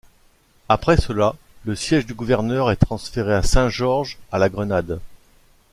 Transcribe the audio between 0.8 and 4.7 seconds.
cela, le siège du gouverneur est transféré à Saint-Georges à la